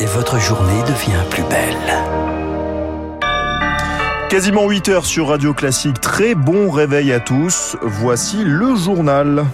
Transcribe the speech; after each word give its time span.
et 0.00 0.06
votre 0.06 0.38
journée 0.38 0.82
devient 0.82 1.22
plus 1.30 1.42
belle. 1.44 2.04
Quasiment 4.28 4.68
8 4.68 4.88
heures 4.88 5.06
sur 5.06 5.28
Radio 5.28 5.54
Classique. 5.54 6.00
Très 6.00 6.34
bon 6.34 6.70
réveil 6.70 7.12
à 7.12 7.20
tous. 7.20 7.76
Voici 7.82 8.38
le 8.44 8.74
journal. 8.74 9.44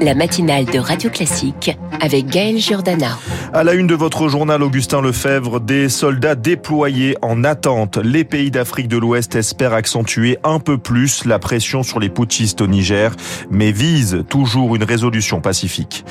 La 0.00 0.14
matinale 0.14 0.64
de 0.64 0.78
Radio 0.78 1.10
Classique 1.10 1.76
avec 2.00 2.26
Gaël 2.26 2.58
Giordana. 2.58 3.18
À 3.54 3.64
la 3.64 3.74
une 3.74 3.86
de 3.86 3.94
votre 3.94 4.28
journal, 4.28 4.62
Augustin 4.62 5.02
Lefebvre, 5.02 5.60
des 5.60 5.90
soldats 5.90 6.34
déployés 6.34 7.18
en 7.20 7.44
attente. 7.44 7.98
Les 7.98 8.24
pays 8.24 8.50
d'Afrique 8.50 8.88
de 8.88 8.96
l'Ouest 8.96 9.34
espèrent 9.34 9.74
accentuer 9.74 10.38
un 10.42 10.58
peu 10.58 10.78
plus 10.78 11.26
la 11.26 11.38
pression 11.38 11.82
sur 11.82 12.00
les 12.00 12.08
putschistes 12.08 12.62
au 12.62 12.66
Niger, 12.66 13.14
mais 13.50 13.70
visent 13.70 14.24
toujours 14.30 14.74
une 14.74 14.84
résolution 14.84 15.42
pacifique. 15.42 16.06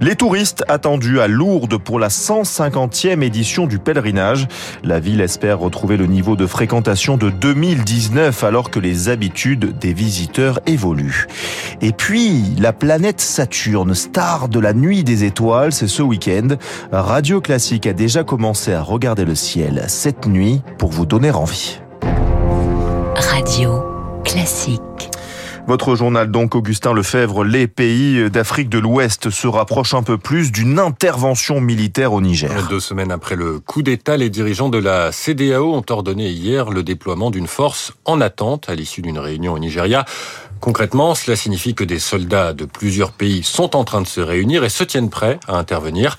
Les 0.00 0.16
touristes 0.16 0.64
attendus 0.66 1.20
à 1.20 1.28
Lourdes 1.28 1.76
pour 1.76 1.98
la 1.98 2.08
150e 2.08 3.20
édition 3.20 3.66
du 3.66 3.78
pèlerinage. 3.78 4.48
La 4.82 4.98
ville 4.98 5.20
espère 5.20 5.58
retrouver 5.58 5.98
le 5.98 6.06
niveau 6.06 6.36
de 6.36 6.46
fréquentation 6.46 7.18
de 7.18 7.28
2019 7.28 8.44
alors 8.44 8.70
que 8.70 8.80
les 8.80 9.10
habitudes 9.10 9.78
des 9.78 9.92
visiteurs 9.92 10.60
évoluent. 10.64 11.26
Et 11.82 11.92
puis, 11.92 12.44
la 12.58 12.72
planète 12.72 13.20
Saturne, 13.20 13.94
star 13.94 14.48
de 14.48 14.58
la 14.58 14.72
nuit 14.72 15.04
des 15.04 15.24
étoiles, 15.24 15.72
c'est 15.72 15.86
ce 15.86 16.00
week-end. 16.02 16.56
Radio 16.92 17.40
Classique 17.40 17.86
a 17.86 17.92
déjà 17.92 18.24
commencé 18.24 18.72
à 18.72 18.82
regarder 18.82 19.24
le 19.24 19.34
ciel 19.34 19.84
cette 19.88 20.26
nuit 20.26 20.62
pour 20.78 20.90
vous 20.90 21.06
donner 21.06 21.30
envie. 21.30 21.80
Radio 23.14 23.82
Classique. 24.24 24.80
Votre 25.68 25.96
journal 25.96 26.30
donc, 26.30 26.54
Augustin 26.54 26.94
Lefebvre, 26.94 27.44
les 27.44 27.68
pays 27.68 28.30
d'Afrique 28.30 28.70
de 28.70 28.78
l'Ouest 28.78 29.28
se 29.28 29.46
rapprochent 29.46 29.92
un 29.92 30.02
peu 30.02 30.16
plus 30.16 30.50
d'une 30.50 30.78
intervention 30.78 31.60
militaire 31.60 32.14
au 32.14 32.22
Niger. 32.22 32.50
Deux 32.70 32.80
semaines 32.80 33.12
après 33.12 33.36
le 33.36 33.60
coup 33.60 33.82
d'État, 33.82 34.16
les 34.16 34.30
dirigeants 34.30 34.70
de 34.70 34.78
la 34.78 35.12
CDAO 35.12 35.74
ont 35.74 35.84
ordonné 35.90 36.30
hier 36.30 36.70
le 36.70 36.82
déploiement 36.82 37.30
d'une 37.30 37.46
force 37.46 37.92
en 38.06 38.22
attente 38.22 38.70
à 38.70 38.74
l'issue 38.74 39.02
d'une 39.02 39.18
réunion 39.18 39.52
au 39.52 39.58
Nigeria. 39.58 40.06
Concrètement, 40.60 41.14
cela 41.14 41.36
signifie 41.36 41.74
que 41.74 41.84
des 41.84 41.98
soldats 41.98 42.54
de 42.54 42.64
plusieurs 42.64 43.12
pays 43.12 43.42
sont 43.42 43.76
en 43.76 43.84
train 43.84 44.00
de 44.00 44.06
se 44.06 44.22
réunir 44.22 44.64
et 44.64 44.70
se 44.70 44.84
tiennent 44.84 45.10
prêts 45.10 45.38
à 45.48 45.58
intervenir. 45.58 46.16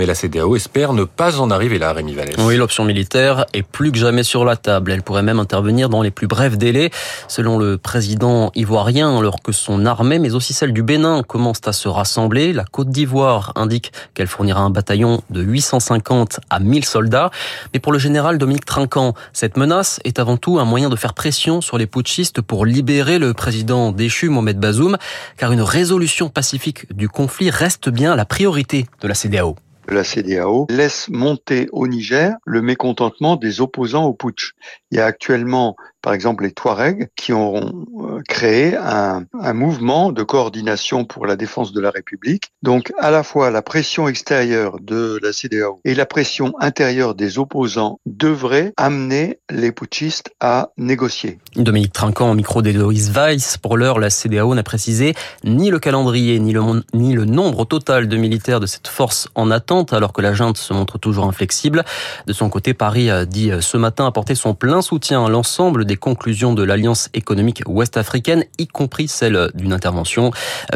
Mais 0.00 0.06
la 0.06 0.14
CDAO 0.14 0.56
espère 0.56 0.94
ne 0.94 1.04
pas 1.04 1.40
en 1.40 1.50
arriver 1.50 1.78
là, 1.78 1.92
Rémi 1.92 2.14
Vallès. 2.14 2.34
Oui, 2.38 2.56
l'option 2.56 2.86
militaire 2.86 3.44
est 3.52 3.62
plus 3.62 3.92
que 3.92 3.98
jamais 3.98 4.22
sur 4.22 4.46
la 4.46 4.56
table. 4.56 4.92
Elle 4.92 5.02
pourrait 5.02 5.22
même 5.22 5.38
intervenir 5.38 5.90
dans 5.90 6.00
les 6.00 6.10
plus 6.10 6.26
brefs 6.26 6.56
délais. 6.56 6.88
Selon 7.28 7.58
le 7.58 7.76
président 7.76 8.50
ivoirien, 8.54 9.18
alors 9.18 9.42
que 9.42 9.52
son 9.52 9.84
armée, 9.84 10.18
mais 10.18 10.32
aussi 10.34 10.54
celle 10.54 10.72
du 10.72 10.82
Bénin, 10.82 11.22
commencent 11.22 11.60
à 11.66 11.74
se 11.74 11.86
rassembler, 11.86 12.54
la 12.54 12.64
Côte 12.64 12.88
d'Ivoire 12.88 13.52
indique 13.56 13.92
qu'elle 14.14 14.26
fournira 14.26 14.62
un 14.62 14.70
bataillon 14.70 15.20
de 15.28 15.42
850 15.42 16.40
à 16.48 16.60
1000 16.60 16.86
soldats. 16.86 17.30
Mais 17.74 17.78
pour 17.78 17.92
le 17.92 17.98
général 17.98 18.38
Dominique 18.38 18.64
Trinquant, 18.64 19.12
cette 19.34 19.58
menace 19.58 20.00
est 20.04 20.18
avant 20.18 20.38
tout 20.38 20.58
un 20.58 20.64
moyen 20.64 20.88
de 20.88 20.96
faire 20.96 21.12
pression 21.12 21.60
sur 21.60 21.76
les 21.76 21.86
putschistes 21.86 22.40
pour 22.40 22.64
libérer 22.64 23.18
le 23.18 23.34
président 23.34 23.92
déchu 23.92 24.30
Mohamed 24.30 24.58
Bazoum, 24.58 24.96
car 25.36 25.52
une 25.52 25.60
résolution 25.60 26.30
pacifique 26.30 26.90
du 26.90 27.10
conflit 27.10 27.50
reste 27.50 27.90
bien 27.90 28.16
la 28.16 28.24
priorité 28.24 28.86
de 29.02 29.06
la 29.06 29.14
CDAO 29.14 29.56
la 29.90 30.04
CDAO 30.04 30.66
laisse 30.70 31.08
monter 31.08 31.68
au 31.72 31.86
Niger 31.86 32.36
le 32.44 32.62
mécontentement 32.62 33.36
des 33.36 33.60
opposants 33.60 34.04
au 34.06 34.14
putsch. 34.14 34.52
Il 34.90 34.98
y 34.98 35.00
a 35.00 35.06
actuellement 35.06 35.76
par 36.02 36.14
exemple 36.14 36.44
les 36.44 36.52
Touaregs, 36.52 37.08
qui 37.16 37.32
ont 37.32 37.56
euh, 37.56 38.20
créé 38.28 38.76
un, 38.76 39.24
un, 39.38 39.52
mouvement 39.52 40.12
de 40.12 40.22
coordination 40.22 41.04
pour 41.04 41.26
la 41.26 41.36
défense 41.36 41.72
de 41.72 41.80
la 41.80 41.90
République. 41.90 42.50
Donc 42.62 42.92
à 42.98 43.10
la 43.10 43.22
fois 43.22 43.50
la 43.50 43.62
pression 43.62 44.08
extérieure 44.08 44.78
de 44.80 45.18
la 45.22 45.32
CDAO 45.32 45.80
et 45.84 45.94
la 45.94 46.06
pression 46.06 46.54
intérieure 46.60 47.14
des 47.14 47.38
opposants 47.38 47.98
devraient 48.06 48.72
amener 48.76 49.38
les 49.50 49.72
putschistes 49.72 50.30
à 50.40 50.70
négocier. 50.76 51.38
Dominique 51.56 51.92
Trinquant, 51.92 52.30
au 52.30 52.34
micro 52.34 52.62
d'Eloïse 52.62 53.12
Weiss. 53.12 53.58
Pour 53.58 53.76
l'heure, 53.76 53.98
la 53.98 54.10
CDAO 54.10 54.54
n'a 54.54 54.62
précisé 54.62 55.14
ni 55.44 55.70
le 55.70 55.78
calendrier, 55.78 56.38
ni 56.38 56.52
le, 56.52 56.62
ni 56.94 57.12
le 57.12 57.24
nombre 57.24 57.64
total 57.64 58.08
de 58.08 58.16
militaires 58.16 58.60
de 58.60 58.66
cette 58.66 58.88
force 58.88 59.28
en 59.34 59.50
attente, 59.50 59.92
alors 59.92 60.12
que 60.12 60.22
la 60.22 60.32
junte 60.32 60.56
se 60.56 60.72
montre 60.72 60.98
toujours 60.98 61.26
inflexible. 61.26 61.84
De 62.26 62.32
son 62.32 62.48
côté, 62.48 62.74
Paris 62.74 63.10
a 63.10 63.24
dit 63.24 63.50
ce 63.60 63.76
matin 63.76 64.06
apporter 64.06 64.34
son 64.34 64.54
plein 64.54 64.82
soutien 64.82 65.24
à 65.24 65.28
l'ensemble 65.28 65.84
des 65.90 65.96
conclusions 65.96 66.54
de 66.54 66.62
l'Alliance 66.62 67.08
économique 67.14 67.62
ouest-africaine, 67.66 68.44
y 68.58 68.68
compris 68.68 69.08
celle 69.08 69.50
d'une 69.54 69.72
intervention. 69.72 70.30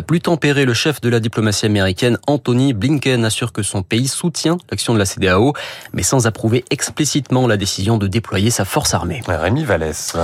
Plus 0.09 0.21
tempéré, 0.21 0.65
le 0.65 0.75
chef 0.75 1.01
de 1.01 1.09
la 1.09 1.21
diplomatie 1.21 1.67
américaine, 1.67 2.19
Anthony 2.27 2.73
Blinken, 2.73 3.25
assure 3.25 3.53
que 3.53 3.63
son 3.63 3.85
pays 3.85 4.09
soutient 4.09 4.59
l'action 4.73 4.93
de 4.93 4.99
la 4.99 5.05
CDAO, 5.05 5.53
mais 5.93 6.03
sans 6.03 6.27
approuver 6.27 6.65
explicitement 6.71 7.47
la 7.47 7.57
décision 7.57 7.97
de 7.97 8.09
déployer 8.09 8.51
sa 8.51 8.65
force 8.65 8.93
armée. 8.93 9.23
Rémi 9.29 9.63
Vallès. 9.63 10.17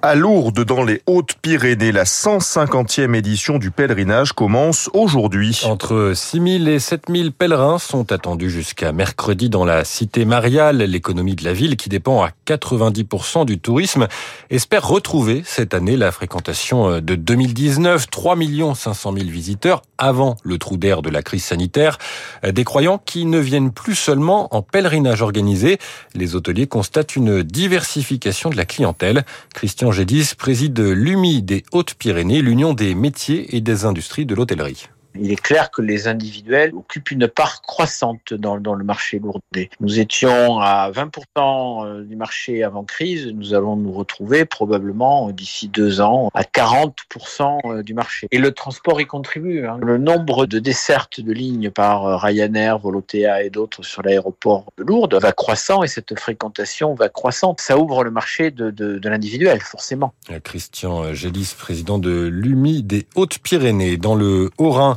À 0.00 0.14
Lourdes, 0.14 0.64
dans 0.64 0.82
les 0.82 1.02
Hautes-Pyrénées, 1.06 1.92
la 1.92 2.04
150e 2.04 3.14
édition 3.14 3.58
du 3.58 3.70
pèlerinage 3.70 4.32
commence 4.32 4.88
aujourd'hui. 4.94 5.60
Entre 5.64 6.12
6 6.14 6.60
000 6.60 6.66
et 6.68 6.78
7 6.78 7.02
000 7.10 7.30
pèlerins 7.36 7.78
sont 7.78 8.12
attendus 8.12 8.48
jusqu'à 8.48 8.92
mercredi 8.92 9.50
dans 9.50 9.66
la 9.66 9.84
cité 9.84 10.24
mariale, 10.24 10.78
l'économie 10.78 11.34
de 11.34 11.44
la 11.44 11.52
ville 11.52 11.76
qui 11.76 11.90
dépend 11.90 12.22
à 12.22 12.30
90% 12.46 13.44
du 13.44 13.58
tourisme 13.58 14.06
espère 14.50 14.86
retrouver 14.86 15.42
cette 15.44 15.74
année 15.74 15.96
la 15.96 16.12
fréquentation 16.12 16.88
euh, 16.90 17.00
de 17.00 17.14
2019, 17.14 18.08
3 18.10 18.36
500 18.74 19.12
000 19.12 19.26
visiteurs 19.26 19.82
avant 19.98 20.36
le 20.42 20.58
trou 20.58 20.76
d'air 20.76 21.02
de 21.02 21.10
la 21.10 21.22
crise 21.22 21.44
sanitaire. 21.44 21.98
Euh, 22.44 22.52
des 22.52 22.64
croyants 22.64 22.98
qui 22.98 23.24
ne 23.24 23.38
viennent 23.38 23.72
plus 23.72 23.94
seulement 23.94 24.54
en 24.54 24.62
pèlerinage 24.62 25.22
organisé. 25.22 25.78
Les 26.14 26.34
hôteliers 26.34 26.66
constatent 26.66 27.16
une 27.16 27.42
diversification 27.42 28.50
de 28.50 28.56
la 28.56 28.64
clientèle. 28.64 29.24
Christian 29.54 29.92
Gédis 29.92 30.32
préside 30.36 30.78
l'UMI 30.78 31.42
des 31.42 31.64
Hautes-Pyrénées, 31.72 32.42
l'Union 32.42 32.74
des 32.74 32.94
métiers 32.94 33.56
et 33.56 33.60
des 33.60 33.84
industries 33.84 34.26
de 34.26 34.34
l'hôtellerie 34.34 34.88
il 35.20 35.32
est 35.32 35.40
clair 35.40 35.70
que 35.70 35.82
les 35.82 36.08
individuels 36.08 36.72
occupent 36.74 37.10
une 37.10 37.28
part 37.28 37.62
croissante 37.62 38.34
dans, 38.34 38.56
le 38.56 38.84
marché 38.84 39.18
lourdais. 39.18 39.70
Nous 39.80 40.00
étions 40.00 40.60
à 40.60 40.90
20% 40.90 41.86
euh, 41.86 42.04
du 42.04 42.16
marché 42.16 42.62
avant 42.62 42.84
crise, 42.84 43.26
nous 43.26 43.54
allons 43.54 43.76
nous 43.76 43.92
retrouver 43.92 44.44
probablement 44.44 45.30
d'ici 45.30 45.68
deux 45.68 46.00
ans 46.00 46.30
à 46.34 46.42
40% 46.42 47.58
euh, 47.64 47.82
du 47.82 47.94
marché. 47.94 48.28
Et 48.30 48.38
le 48.38 48.52
transport 48.52 49.00
y 49.00 49.06
contribue. 49.06 49.66
Hein. 49.66 49.78
Le 49.80 49.98
nombre 49.98 50.46
de 50.46 50.58
dessertes 50.58 51.20
de 51.20 51.32
lignes 51.32 51.70
par 51.70 52.06
euh, 52.06 52.16
Ryanair, 52.16 52.78
Volotea 52.78 53.42
et 53.42 53.50
d'autres 53.50 53.82
sur 53.82 54.02
l'aéroport 54.02 54.72
de 54.78 54.84
Lourdes 54.84 55.14
va 55.14 55.32
croissant 55.32 55.82
et 55.82 55.88
cette 55.88 56.18
fréquentation 56.18 56.94
va 56.94 57.08
croissante. 57.08 57.60
Ça 57.60 57.78
ouvre 57.78 58.04
le 58.04 58.10
marché 58.10 58.50
de, 58.50 58.70
de, 58.70 58.98
de 58.98 59.08
l'individuel, 59.08 59.60
forcément. 59.60 60.14
Christian 60.44 61.14
Gélis, 61.14 61.54
président 61.58 61.98
de 61.98 62.26
l'UMI 62.26 62.82
des 62.82 63.06
Hautes-Pyrénées, 63.14 63.96
dans 63.96 64.14
le 64.14 64.50
Haut-Rhin. 64.58 64.94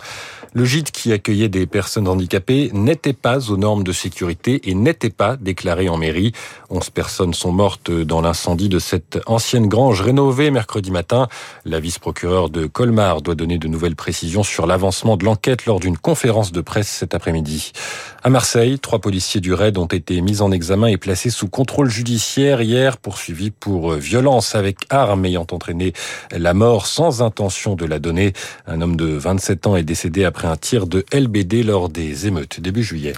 Le 0.53 0.65
gîte 0.65 0.91
qui 0.91 1.13
accueillait 1.13 1.47
des 1.47 1.65
personnes 1.65 2.09
handicapées 2.09 2.71
n'était 2.73 3.13
pas 3.13 3.49
aux 3.49 3.55
normes 3.55 3.85
de 3.85 3.93
sécurité 3.93 4.69
et 4.69 4.75
n'était 4.75 5.09
pas 5.09 5.37
déclaré 5.37 5.87
en 5.87 5.95
mairie. 5.95 6.33
Onze 6.69 6.89
personnes 6.89 7.33
sont 7.33 7.53
mortes 7.53 7.89
dans 7.89 8.19
l'incendie 8.19 8.67
de 8.67 8.77
cette 8.77 9.19
ancienne 9.27 9.67
grange 9.67 10.01
rénovée 10.01 10.51
mercredi 10.51 10.91
matin. 10.91 11.29
La 11.63 11.79
vice-procureure 11.79 12.49
de 12.49 12.65
Colmar 12.65 13.21
doit 13.21 13.35
donner 13.35 13.59
de 13.59 13.69
nouvelles 13.69 13.95
précisions 13.95 14.43
sur 14.43 14.67
l'avancement 14.67 15.15
de 15.15 15.23
l'enquête 15.23 15.65
lors 15.65 15.79
d'une 15.79 15.97
conférence 15.97 16.51
de 16.51 16.59
presse 16.59 16.89
cet 16.89 17.15
après-midi. 17.15 17.71
À 18.21 18.29
Marseille, 18.29 18.77
trois 18.77 18.99
policiers 18.99 19.39
du 19.39 19.53
RAID 19.53 19.77
ont 19.77 19.85
été 19.85 20.19
mis 20.19 20.41
en 20.41 20.51
examen 20.51 20.87
et 20.87 20.97
placés 20.97 21.29
sous 21.29 21.47
contrôle 21.47 21.89
judiciaire 21.89 22.61
hier, 22.61 22.97
poursuivis 22.97 23.51
pour 23.51 23.93
violence 23.93 24.53
avec 24.53 24.79
arme 24.89 25.25
ayant 25.25 25.47
entraîné 25.49 25.93
la 26.31 26.53
mort 26.53 26.87
sans 26.87 27.21
intention 27.21 27.75
de 27.75 27.85
la 27.85 27.99
donner. 27.99 28.33
Un 28.67 28.81
homme 28.81 28.97
de 28.97 29.05
27 29.05 29.67
ans 29.67 29.77
est 29.77 29.83
décédé 29.91 30.23
après 30.23 30.47
un 30.47 30.55
tir 30.55 30.87
de 30.87 31.03
LBD 31.11 31.63
lors 31.65 31.89
des 31.89 32.25
émeutes 32.25 32.61
début 32.61 32.81
juillet. 32.81 33.11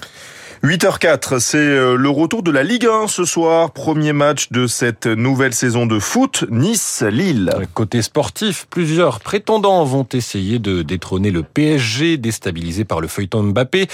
8h04, 0.63 1.39
c'est 1.39 1.57
euh, 1.57 1.97
le 1.97 2.07
retour 2.07 2.41
de 2.41 2.49
la 2.49 2.63
Ligue 2.63 2.85
1 2.85 3.09
ce 3.09 3.25
soir. 3.25 3.71
Premier 3.71 4.13
match 4.13 4.49
de 4.49 4.65
cette 4.65 5.07
nouvelle 5.07 5.53
saison 5.53 5.85
de 5.85 5.99
foot, 5.99 6.45
Nice-Lille. 6.49 7.53
Côté 7.73 8.01
sportif, 8.01 8.65
plusieurs 8.69 9.19
prétendants 9.19 9.83
vont 9.83 10.07
essayer 10.13 10.59
de 10.59 10.81
détrôner 10.81 11.31
le 11.31 11.43
PSG, 11.43 12.15
déstabilisé 12.15 12.85
par 12.85 13.01
le 13.01 13.09
feuilleton 13.09 13.43
Mbappé. 13.43 13.89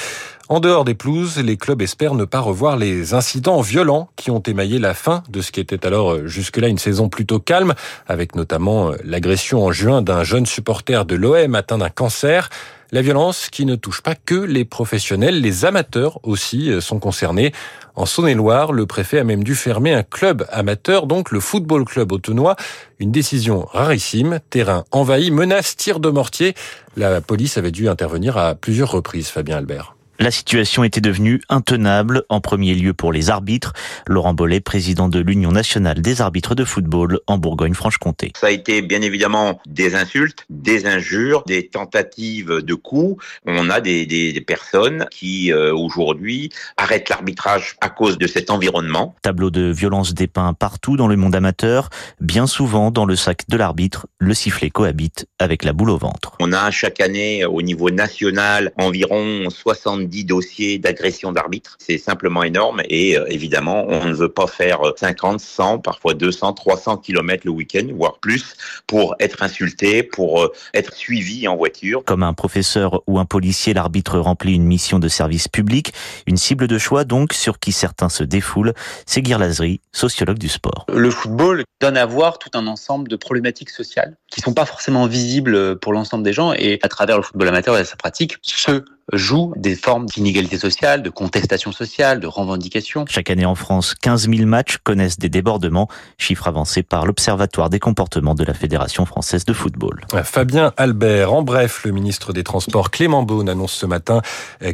En 0.48 0.60
dehors 0.60 0.86
des 0.86 0.94
pelouses, 0.94 1.40
les 1.40 1.58
clubs 1.58 1.82
espèrent 1.82 2.14
ne 2.14 2.26
pas 2.26 2.40
revoir 2.40 2.78
les 2.78 3.16
incidents 3.16 3.62
violents 3.62 4.12
qui 4.16 4.30
ont 4.30 4.42
émaillé 4.42 4.78
la 4.78 4.94
fin 4.94 5.24
de 5.28 5.42
ce 5.42 5.52
qui 5.52 5.62
était 5.62 5.88
alors 5.88 6.12
euh, 6.12 6.28
jusque-là 6.28 6.68
une 6.68 6.78
saison 6.78 7.10
plutôt 7.10 7.40
calme, 7.40 7.74
avec 8.08 8.36
notamment 8.36 8.92
euh, 8.92 8.96
l'agression 9.04 9.66
en 9.66 9.72
juin 9.72 10.04
d'un 10.04 10.24
jeune 10.24 10.46
supporter 10.46 11.06
de 11.06 11.16
l'OM 11.16 11.56
atteint 11.56 11.80
d'un 11.80 11.90
cancer. 11.90 12.52
La 12.92 13.04
violence 13.04 13.50
qui 13.52 13.66
ne 13.66 13.76
touche 13.76 14.02
pas 14.02 14.16
que 14.16 14.34
les 14.34 14.66
professionnels, 14.66 15.42
les 15.42 15.64
amateurs 15.64 16.20
aussi 16.24 16.72
euh, 16.72 16.82
sont 16.82 16.98
concernés. 16.98 17.52
En 17.96 18.08
Saône-et-Loire, 18.08 18.72
le 18.74 18.88
préfet 18.88 19.20
a 19.20 19.24
même 19.24 19.44
dû 19.44 19.54
fermer 19.54 19.94
un 19.94 20.02
club 20.02 20.48
amateur, 20.52 21.06
donc 21.06 21.32
le 21.32 21.40
Football 21.40 21.86
Club 21.86 22.12
Autonois. 22.12 22.56
Une 23.00 23.12
décision 23.12 23.68
rarissime, 23.72 24.40
terrain 24.50 24.86
envahi, 24.92 25.30
menace, 25.30 25.76
tir 25.76 26.00
de 26.00 26.10
mortier. 26.10 26.56
La 26.98 27.22
police 27.22 27.60
avait 27.60 27.72
dû 27.72 27.88
intervenir 27.90 28.38
à 28.38 28.56
plusieurs 28.56 28.90
reprises, 28.90 29.28
Fabien 29.28 29.58
Albert. 29.58 29.96
La 30.22 30.32
situation 30.32 30.84
était 30.84 31.00
devenue 31.00 31.40
intenable, 31.48 32.24
en 32.28 32.42
premier 32.42 32.76
lieu 32.76 32.94
pour 32.94 33.14
les 33.14 33.30
arbitres. 33.30 33.72
Laurent 34.06 34.34
Bollet, 34.34 34.60
président 34.60 35.08
de 35.08 35.22
l'Union 35.22 35.54
nationale 35.54 36.02
des 36.02 36.20
arbitres 36.20 36.56
de 36.56 36.66
football 36.66 37.22
en 37.26 37.38
Bourgogne-Franche-Comté. 37.38 38.34
Ça 38.36 38.48
a 38.48 38.52
été 38.52 38.82
bien 38.82 39.02
évidemment 39.02 39.62
des 39.66 39.96
insultes, 39.96 40.46
des 40.50 40.88
injures, 40.88 41.44
des 41.48 41.70
tentatives 41.70 42.50
de 42.50 42.74
coups. 42.74 43.24
On 43.46 43.70
a 43.70 43.80
des, 43.80 44.06
des, 44.06 44.34
des 44.34 44.42
personnes 44.42 45.06
qui 45.10 45.54
euh, 45.54 45.74
aujourd'hui 45.74 46.50
arrêtent 46.76 47.08
l'arbitrage 47.08 47.78
à 47.80 47.88
cause 47.88 48.18
de 48.18 48.28
cet 48.28 48.52
environnement. 48.52 49.16
Tableau 49.22 49.52
de 49.52 49.72
violence 49.72 50.14
dépeint 50.14 50.54
partout 50.54 50.98
dans 50.98 51.08
le 51.08 51.16
monde 51.16 51.34
amateur. 51.34 51.90
Bien 52.20 52.46
souvent, 52.46 52.92
dans 52.92 53.06
le 53.06 53.16
sac 53.16 53.48
de 53.48 53.56
l'arbitre, 53.56 54.08
le 54.18 54.34
sifflet 54.34 54.70
cohabite 54.70 55.28
avec 55.40 55.64
la 55.64 55.72
boule 55.72 55.92
au 55.92 55.98
ventre. 55.98 56.36
On 56.42 56.52
a 56.52 56.72
chaque 56.72 57.00
année 57.00 57.46
au 57.46 57.62
niveau 57.62 57.90
national 57.90 58.74
environ 58.78 59.50
70 59.50 60.09
dossiers 60.26 60.80
d'agression 60.80 61.32
d'arbitre. 61.32 61.78
C'est 61.80 61.98
simplement 61.98 62.44
énorme 62.44 62.82
et 62.90 63.18
euh, 63.18 63.26
évidemment, 63.30 63.86
on 63.88 64.06
ne 64.06 64.14
veut 64.14 64.30
pas 64.30 64.48
faire 64.48 64.82
50, 64.96 65.40
100, 65.40 65.80
parfois 65.80 66.14
200, 66.14 66.54
300 66.54 66.98
kilomètres 66.98 67.46
le 67.46 67.52
week-end, 67.52 67.88
voire 67.94 68.20
plus, 68.20 68.56
pour 68.88 69.16
être 69.20 69.44
insulté, 69.44 70.04
pour 70.04 70.42
euh, 70.42 70.54
être 70.74 70.94
suivi 70.94 71.48
en 71.48 71.56
voiture. 71.56 72.04
Comme 72.06 72.24
un 72.24 72.34
professeur 72.34 73.02
ou 73.08 73.20
un 73.20 73.26
policier, 73.26 73.74
l'arbitre 73.74 74.20
remplit 74.20 74.56
une 74.56 74.66
mission 74.66 75.00
de 75.00 75.08
service 75.08 75.48
public, 75.48 75.94
une 76.28 76.38
cible 76.38 76.68
de 76.68 76.78
choix 76.78 77.04
donc 77.04 77.34
sur 77.34 77.60
qui 77.60 77.72
certains 77.72 78.10
se 78.10 78.24
défoulent. 78.24 78.74
C'est 79.06 79.22
Guirlazerie, 79.22 79.82
sociologue 79.92 80.40
du 80.40 80.50
sport. 80.50 80.86
Le 80.94 81.12
football 81.12 81.64
donne 81.82 81.98
à 81.98 82.06
voir 82.06 82.40
tout 82.40 82.50
un 82.54 82.68
ensemble 82.68 83.08
de 83.08 83.16
problématiques 83.16 83.70
sociales 83.70 84.18
qui 84.30 84.42
sont 84.42 84.54
pas 84.54 84.66
forcément 84.66 85.08
visibles 85.08 85.80
pour 85.80 85.94
l'ensemble 85.94 86.24
des 86.24 86.34
gens 86.34 86.54
et 86.54 86.80
à 86.84 86.88
travers 86.88 87.18
le 87.18 87.24
football 87.24 87.48
amateur 87.48 87.78
et 87.78 87.86
sa 87.86 87.96
pratique, 87.96 88.38
se 88.42 88.84
jouent 89.14 89.54
des 89.56 89.76
formes 89.76 90.06
d'inégalité 90.06 90.58
sociale, 90.58 91.04
de 91.04 91.10
contestation 91.10 91.72
sociale, 91.72 92.20
de 92.20 92.28
revendication. 92.28 93.06
Chaque 93.08 93.30
année 93.30 93.46
en 93.46 93.56
France, 93.56 93.96
15 93.96 94.30
000 94.30 94.48
matchs 94.48 94.78
connaissent 94.84 95.20
des 95.20 95.30
débordements, 95.30 95.88
chiffre 96.18 96.48
avancé 96.48 96.84
par 96.84 97.06
l'Observatoire 97.06 97.70
des 97.70 97.80
comportements 97.80 98.36
de 98.36 98.44
la 98.44 98.54
Fédération 98.54 99.06
française 99.06 99.46
de 99.46 99.54
football. 99.54 100.02
Fabien 100.24 100.74
Albert, 100.78 101.34
en 101.34 101.42
bref, 101.42 101.82
le 101.86 101.92
ministre 101.92 102.34
des 102.34 102.44
Transports 102.44 102.92
Clément 102.92 103.24
Beaune 103.24 103.50
annonce 103.50 103.74
ce 103.74 103.86
matin 103.86 104.22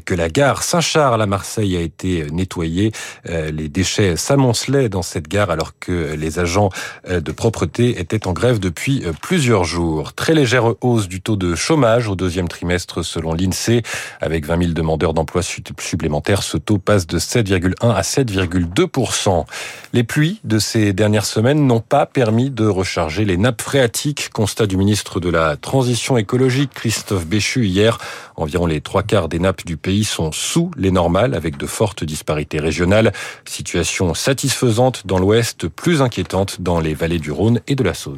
que 0.05 0.13
la 0.13 0.29
gare 0.29 0.63
Saint-Charles 0.63 1.21
à 1.21 1.25
Marseille 1.25 1.77
a 1.77 1.81
été 1.81 2.25
nettoyée. 2.31 2.91
Les 3.25 3.69
déchets 3.69 4.17
s'amoncelaient 4.17 4.89
dans 4.89 5.01
cette 5.01 5.27
gare 5.27 5.49
alors 5.49 5.73
que 5.79 6.13
les 6.15 6.39
agents 6.39 6.69
de 7.09 7.31
propreté 7.31 7.99
étaient 7.99 8.27
en 8.27 8.33
grève 8.33 8.59
depuis 8.59 9.03
plusieurs 9.21 9.63
jours. 9.63 10.13
Très 10.13 10.33
légère 10.33 10.73
hausse 10.81 11.07
du 11.07 11.21
taux 11.21 11.35
de 11.35 11.55
chômage 11.55 12.07
au 12.07 12.15
deuxième 12.15 12.47
trimestre 12.47 13.03
selon 13.03 13.33
l'INSEE. 13.33 13.83
Avec 14.25 14.47
20 14.47 14.59
000 14.59 14.71
demandeurs 14.73 15.13
d'emploi 15.13 15.43
supplémentaires, 15.43 16.41
ce 16.41 16.57
taux 16.57 16.79
passe 16.79 17.05
de 17.05 17.19
7,1 17.19 17.93
à 17.93 18.01
7,2% 18.01 19.45
Les 19.93 20.03
pluies 20.03 20.39
de 20.43 20.57
ces 20.57 20.93
dernières 20.93 21.27
semaines 21.27 21.67
n'ont 21.67 21.79
pas 21.79 22.07
permis 22.07 22.49
de 22.49 22.65
recharger 22.65 23.23
les 23.23 23.37
nappes 23.37 23.61
phréatiques. 23.61 24.31
Constat 24.33 24.65
du 24.65 24.77
ministre 24.77 25.19
de 25.19 25.29
la 25.29 25.57
Transition 25.57 26.17
écologique, 26.17 26.71
Christophe 26.73 27.27
Béchu, 27.27 27.67
hier. 27.67 27.99
Environ 28.35 28.65
les 28.65 28.81
trois 28.81 29.03
quarts 29.03 29.29
des 29.29 29.37
nappes 29.37 29.63
du 29.63 29.77
pays 29.77 30.03
sont 30.03 30.31
sous 30.31 30.71
les 30.75 30.89
normales, 30.89 31.35
avec 31.35 31.57
de 31.57 31.67
fortes 31.67 32.03
disparités 32.03 32.59
régionales. 32.59 33.13
Situation 33.47 34.15
satisfaisante 34.15 35.05
dans 35.05 35.19
l'ouest, 35.19 35.67
plus 35.67 36.01
inquiétante 36.01 36.61
dans 36.61 36.79
les 36.79 36.95
vallées 36.95 37.19
du 37.19 37.31
Rhône 37.31 37.61
et 37.67 37.75
de 37.75 37.83
la 37.83 37.93
Saône. 37.93 38.17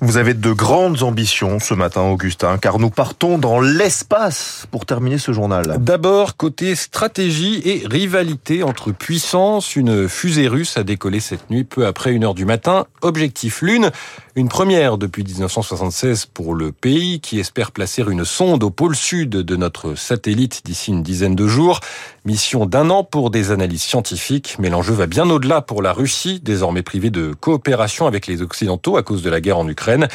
Vous 0.00 0.18
avez 0.18 0.34
de 0.34 0.52
grandes 0.52 1.02
ambitions 1.02 1.58
ce 1.58 1.74
matin, 1.74 2.02
Augustin, 2.02 2.58
car 2.58 2.78
nous 2.78 2.90
partons 2.90 3.38
dans 3.38 3.60
l'espace 3.60 4.68
pour 4.70 4.86
terminer 4.86 5.18
ce 5.18 5.32
journal. 5.32 5.47
D'abord, 5.78 6.36
côté 6.36 6.74
stratégie 6.74 7.62
et 7.64 7.82
rivalité 7.86 8.62
entre 8.62 8.92
puissances, 8.92 9.76
une 9.76 10.08
fusée 10.08 10.48
russe 10.48 10.76
a 10.76 10.82
décollé 10.82 11.20
cette 11.20 11.50
nuit 11.50 11.64
peu 11.64 11.86
après 11.86 12.12
une 12.12 12.24
heure 12.24 12.34
du 12.34 12.44
matin. 12.44 12.86
Objectif 13.02 13.62
Lune, 13.62 13.90
une 14.36 14.48
première 14.48 14.98
depuis 14.98 15.24
1976 15.24 16.26
pour 16.26 16.54
le 16.54 16.70
pays 16.72 17.20
qui 17.20 17.40
espère 17.40 17.72
placer 17.72 18.02
une 18.08 18.24
sonde 18.24 18.62
au 18.62 18.70
pôle 18.70 18.94
sud 18.94 19.30
de 19.30 19.56
notre 19.56 19.94
satellite 19.94 20.62
d'ici 20.64 20.90
une 20.90 21.02
dizaine 21.02 21.34
de 21.34 21.46
jours. 21.48 21.80
Mission 22.24 22.66
d'un 22.66 22.90
an 22.90 23.04
pour 23.04 23.30
des 23.30 23.50
analyses 23.50 23.82
scientifiques, 23.82 24.56
mais 24.58 24.68
l'enjeu 24.68 24.92
va 24.92 25.06
bien 25.06 25.28
au-delà 25.30 25.62
pour 25.62 25.82
la 25.82 25.92
Russie, 25.92 26.40
désormais 26.42 26.82
privée 26.82 27.10
de 27.10 27.32
coopération 27.32 28.06
avec 28.06 28.26
les 28.26 28.42
Occidentaux 28.42 28.96
à 28.96 29.02
cause 29.02 29.22
de 29.22 29.30
la 29.30 29.40
guerre 29.40 29.58
en 29.58 29.66
Ukraine. 29.66 30.08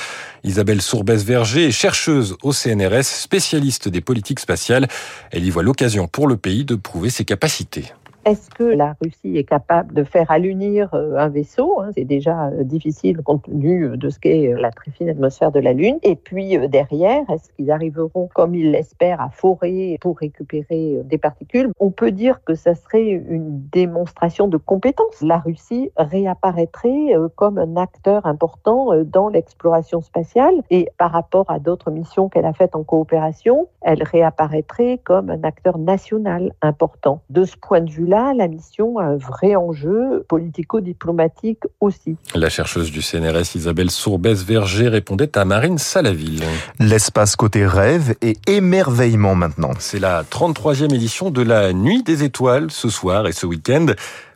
Isabelle 0.43 0.81
Sourbès-Verger 0.81 1.67
est 1.67 1.71
chercheuse 1.71 2.35
au 2.43 2.51
CNRS, 2.51 3.03
spécialiste 3.03 3.87
des 3.87 4.01
politiques 4.01 4.39
spatiales. 4.39 4.87
Elle 5.31 5.45
y 5.45 5.49
voit 5.49 5.63
l'occasion 5.63 6.07
pour 6.07 6.27
le 6.27 6.37
pays 6.37 6.65
de 6.65 6.75
prouver 6.75 7.09
ses 7.09 7.25
capacités. 7.25 7.85
Est-ce 8.25 8.49
que 8.49 8.63
la 8.63 8.95
Russie 9.01 9.37
est 9.37 9.43
capable 9.43 9.93
de 9.93 10.05
faire 10.05 10.31
allunir 10.31 10.93
un 10.93 11.27
vaisseau 11.27 11.81
C'est 11.93 12.05
déjà 12.05 12.51
difficile 12.61 13.21
compte 13.21 13.43
tenu 13.43 13.97
de 13.97 14.09
ce 14.09 14.17
qu'est 14.17 14.53
la 14.57 14.71
très 14.71 14.91
fine 14.91 15.09
atmosphère 15.09 15.51
de 15.51 15.59
la 15.59 15.73
Lune. 15.73 15.99
Et 16.03 16.15
puis 16.15 16.57
derrière, 16.69 17.29
est-ce 17.29 17.51
qu'ils 17.51 17.69
arriveront, 17.69 18.29
comme 18.33 18.55
ils 18.55 18.71
l'espèrent, 18.71 19.19
à 19.19 19.29
forer 19.29 19.97
pour 19.99 20.17
récupérer 20.17 21.01
des 21.03 21.17
particules? 21.17 21.71
On 21.81 21.91
peut 21.91 22.11
dire 22.11 22.41
que 22.45 22.55
ça 22.55 22.75
serait 22.75 23.09
une 23.09 23.67
démonstration 23.73 24.47
de 24.47 24.55
compétence. 24.55 25.21
La 25.21 25.39
Russie 25.39 25.91
réapparaîtrait 25.97 27.15
comme 27.35 27.57
un 27.57 27.75
acteur 27.75 28.25
important 28.25 29.03
dans 29.03 29.27
l'exploration 29.27 29.99
spatiale 29.99 30.55
et 30.69 30.87
par 30.97 31.11
rapport 31.11 31.51
à 31.51 31.59
d'autres 31.59 31.91
missions 31.91 32.29
qu'elle 32.29 32.45
a 32.45 32.53
faites 32.53 32.77
en 32.77 32.83
coopération, 32.83 33.67
elle 33.81 34.01
réapparaîtrait 34.01 35.01
comme 35.03 35.29
un 35.29 35.43
acteur 35.43 35.77
national 35.77 36.53
important. 36.61 37.21
De 37.29 37.43
ce 37.43 37.57
point 37.57 37.81
de 37.81 37.91
vue-là, 37.91 38.12
là, 38.13 38.33
la 38.35 38.47
mission 38.47 38.99
a 38.99 39.05
un 39.05 39.17
vrai 39.17 39.55
enjeu 39.55 40.23
politico-diplomatique 40.27 41.63
aussi. 41.79 42.15
La 42.35 42.49
chercheuse 42.49 42.91
du 42.91 43.01
CNRS 43.01 43.55
Isabelle 43.55 43.89
Sourbès-Verger 43.89 44.87
répondait 44.89 45.35
à 45.35 45.45
Marine 45.45 45.79
Salaville. 45.79 46.43
L'espace 46.79 47.35
côté 47.35 47.65
rêve 47.65 48.13
et 48.21 48.37
émerveillement 48.45 49.33
maintenant. 49.33 49.71
C'est 49.79 49.99
la 49.99 50.21
33e 50.23 50.93
édition 50.93 51.31
de 51.31 51.41
la 51.41 51.73
Nuit 51.73 52.03
des 52.03 52.23
étoiles 52.23 52.69
ce 52.69 52.87
soir 52.89 53.25
et 53.25 53.31
ce 53.31 53.47
week-end. 53.47 53.87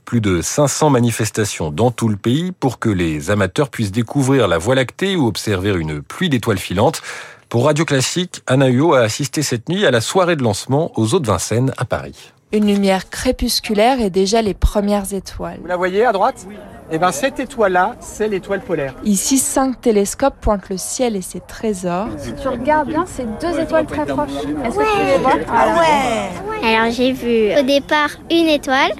Plus 0.06 0.22
de 0.22 0.42
500 0.42 0.90
manifestations 0.90 1.70
dans 1.70 1.92
tout 1.92 2.08
le 2.08 2.16
pays 2.16 2.52
pour 2.54 2.80
que 2.80 2.90
les 2.90 3.30
amateurs 3.30 3.70
puissent 3.70 3.92
découvrir 3.92 4.48
la 4.48 4.58
Voie 4.58 4.74
lactée 4.74 5.16
ou 5.16 5.28
observer 5.28 5.76
une 5.78 6.02
pluie 6.02 6.30
d'étoiles 6.30 6.58
filantes. 6.58 7.04
Pour 7.50 7.66
Radio 7.66 7.86
Classique, 7.86 8.42
Anna 8.48 8.70
Huot 8.70 8.96
a 8.96 9.02
assisté 9.02 9.44
cette 9.44 9.70
nuit 9.70 9.86
à 9.86 9.92
la 9.92 10.02
soirée 10.02 10.36
de 10.36 10.44
lancement 10.44 10.92
aux 10.96 11.14
Eaux 11.14 11.20
de 11.20 11.28
Vincennes 11.28 11.74
à 11.78 11.86
Paris. 11.86 12.34
Une 12.54 12.66
lumière 12.66 13.10
crépusculaire 13.10 14.00
et 14.00 14.10
déjà 14.10 14.42
les 14.42 14.54
premières 14.54 15.14
étoiles. 15.14 15.58
Vous 15.60 15.68
la 15.68 15.76
voyez 15.76 16.06
à 16.06 16.14
droite? 16.14 16.46
Oui. 16.48 16.56
Et 16.90 16.98
bien 16.98 17.12
cette 17.12 17.42
étoile-là, 17.42 17.98
c'est 18.00 18.30
l'étoile 18.30 18.62
polaire. 18.62 18.94
Ici, 19.04 19.38
cinq 19.38 19.82
télescopes 19.82 20.38
pointent 20.40 20.70
le 20.70 20.78
ciel 20.78 21.18
et 21.18 21.22
ses 21.22 21.42
trésors. 21.42 22.08
Si 22.18 22.32
tu 22.34 22.48
regardes 22.48 22.88
bien, 22.88 23.04
c'est 23.06 23.26
deux 23.42 23.60
étoiles 23.60 23.86
très 23.86 24.06
proches. 24.06 24.30
Est-ce 24.64 24.78
ouais. 24.78 24.86
que 24.86 24.98
tu 24.98 25.06
les 25.06 25.18
vois 25.18 25.34
Ah 25.50 25.78
ouais 25.78 26.66
Alors 26.74 26.92
j'ai 26.92 27.12
vu 27.12 27.60
au 27.60 27.64
départ 27.64 28.12
une 28.32 28.48
étoile, 28.48 28.94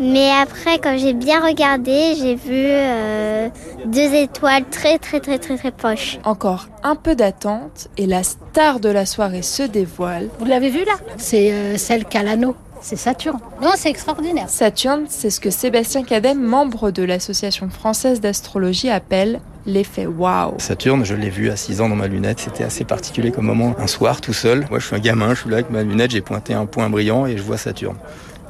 mais 0.00 0.30
après 0.30 0.78
quand 0.78 0.96
j'ai 0.96 1.12
bien 1.12 1.44
regardé, 1.46 2.14
j'ai 2.16 2.34
vu 2.34 2.54
euh, 2.54 3.50
deux 3.84 4.14
étoiles 4.14 4.64
très 4.70 4.96
très 4.96 5.20
très 5.20 5.38
très 5.38 5.58
très 5.58 5.70
proches. 5.70 6.18
Encore 6.24 6.68
un 6.82 6.96
peu 6.96 7.14
d'attente 7.14 7.88
et 7.98 8.06
la 8.06 8.22
star 8.22 8.80
de 8.80 8.88
la 8.88 9.04
soirée 9.04 9.42
se 9.42 9.64
dévoile. 9.64 10.30
Vous 10.38 10.46
l'avez 10.46 10.70
vu 10.70 10.86
là? 10.86 10.94
C'est 11.18 11.52
euh, 11.52 11.76
celle 11.76 12.06
qu'a 12.06 12.22
l'anneau. 12.22 12.56
C'est 12.88 12.94
Saturne. 12.94 13.40
Non, 13.60 13.72
c'est 13.74 13.90
extraordinaire. 13.90 14.48
Saturne, 14.48 15.06
c'est 15.08 15.30
ce 15.30 15.40
que 15.40 15.50
Sébastien 15.50 16.04
Cadet, 16.04 16.34
membre 16.34 16.92
de 16.92 17.02
l'Association 17.02 17.68
française 17.68 18.20
d'astrologie, 18.20 18.90
appelle 18.90 19.40
l'effet 19.66 20.06
waouh. 20.06 20.54
Saturne, 20.58 21.04
je 21.04 21.16
l'ai 21.16 21.28
vu 21.28 21.50
à 21.50 21.56
6 21.56 21.80
ans 21.80 21.88
dans 21.88 21.96
ma 21.96 22.06
lunette. 22.06 22.38
C'était 22.38 22.62
assez 22.62 22.84
particulier 22.84 23.32
comme 23.32 23.46
moment. 23.46 23.74
Un 23.80 23.88
soir, 23.88 24.20
tout 24.20 24.32
seul. 24.32 24.68
Moi, 24.70 24.78
je 24.78 24.86
suis 24.86 24.94
un 24.94 25.00
gamin, 25.00 25.34
je 25.34 25.40
suis 25.40 25.50
là 25.50 25.56
avec 25.56 25.70
ma 25.70 25.82
lunette, 25.82 26.12
j'ai 26.12 26.20
pointé 26.20 26.54
un 26.54 26.64
point 26.64 26.88
brillant 26.88 27.26
et 27.26 27.36
je 27.36 27.42
vois 27.42 27.56
Saturne. 27.56 27.96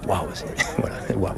Waouh, 0.07 0.27
voilà, 0.79 0.97
waouh. 1.17 1.35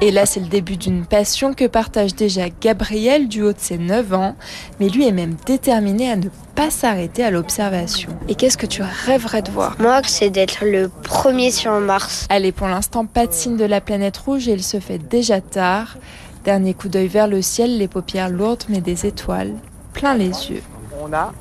Et 0.00 0.10
là, 0.10 0.26
c'est 0.26 0.40
le 0.40 0.46
début 0.46 0.76
d'une 0.76 1.04
passion 1.04 1.52
que 1.54 1.66
partage 1.66 2.14
déjà 2.14 2.48
Gabriel 2.60 3.28
du 3.28 3.42
haut 3.42 3.52
de 3.52 3.58
ses 3.58 3.78
9 3.78 4.14
ans, 4.14 4.36
mais 4.78 4.88
lui 4.88 5.06
est 5.06 5.12
même 5.12 5.36
déterminé 5.46 6.10
à 6.10 6.16
ne 6.16 6.28
pas 6.54 6.70
s'arrêter 6.70 7.24
à 7.24 7.30
l'observation. 7.30 8.10
Et 8.28 8.34
qu'est-ce 8.34 8.58
que 8.58 8.66
tu 8.66 8.82
rêverais 8.82 9.42
de 9.42 9.50
voir? 9.50 9.76
Moi, 9.80 10.00
c'est 10.06 10.30
d'être 10.30 10.64
le 10.64 10.88
premier 10.88 11.50
sur 11.50 11.72
Mars. 11.80 12.26
Allez, 12.28 12.52
pour 12.52 12.68
l'instant, 12.68 13.06
pas 13.06 13.26
de 13.26 13.32
signe 13.32 13.56
de 13.56 13.64
la 13.64 13.80
planète 13.80 14.16
rouge 14.16 14.48
et 14.48 14.52
il 14.52 14.62
se 14.62 14.78
fait 14.78 14.98
déjà 14.98 15.40
tard. 15.40 15.96
Dernier 16.44 16.74
coup 16.74 16.88
d'œil 16.88 17.08
vers 17.08 17.26
le 17.26 17.42
ciel, 17.42 17.78
les 17.78 17.88
paupières 17.88 18.28
lourdes 18.28 18.64
mais 18.68 18.80
des 18.80 19.06
étoiles 19.06 19.54
plein 19.94 20.14
les 20.14 20.50
yeux. 20.50 20.62
On 21.00 21.10
a. 21.12 21.32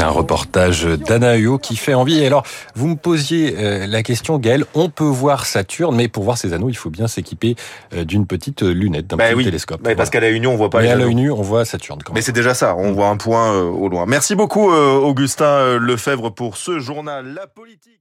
Un 0.00 0.08
reportage 0.08 0.84
d'Anna 0.84 1.36
Huot 1.36 1.58
qui 1.58 1.76
fait 1.76 1.94
envie. 1.94 2.18
Et 2.20 2.26
alors, 2.26 2.44
vous 2.74 2.88
me 2.88 2.96
posiez 2.96 3.54
euh, 3.58 3.86
la 3.86 4.02
question, 4.02 4.38
Gaël, 4.38 4.64
on 4.74 4.88
peut 4.88 5.04
voir 5.04 5.46
Saturne, 5.46 5.96
mais 5.96 6.08
pour 6.08 6.24
voir 6.24 6.38
ces 6.38 6.52
anneaux, 6.52 6.68
il 6.68 6.76
faut 6.76 6.90
bien 6.90 7.08
s'équiper 7.08 7.56
euh, 7.94 8.04
d'une 8.04 8.26
petite 8.26 8.62
lunette, 8.62 9.06
d'un 9.08 9.16
Bah 9.16 9.28
petit 9.28 9.34
oui. 9.36 9.44
télescope. 9.44 9.82
Bah, 9.82 9.94
parce 9.94 10.10
qu'à 10.10 10.20
la 10.20 10.30
Union, 10.30 10.52
on 10.52 10.56
voit 10.56 10.70
pas 10.70 10.78
Mais 10.78 10.84
les 10.86 10.90
à 10.90 10.96
l'œil 10.96 11.14
nu, 11.14 11.30
on 11.30 11.42
voit 11.42 11.64
Saturne. 11.64 12.00
Quand 12.04 12.12
même. 12.12 12.16
Mais 12.18 12.22
c'est 12.22 12.32
déjà 12.32 12.54
ça, 12.54 12.74
on 12.76 12.92
voit 12.92 13.08
un 13.08 13.16
point 13.16 13.52
euh, 13.54 13.62
au 13.62 13.88
loin. 13.88 14.06
Merci 14.06 14.34
beaucoup 14.34 14.70
euh, 14.72 14.94
Augustin 14.94 15.44
euh, 15.44 15.78
Lefebvre 15.78 16.30
pour 16.30 16.56
ce 16.56 16.78
journal 16.78 17.26
La 17.34 17.46
Politique. 17.46 17.98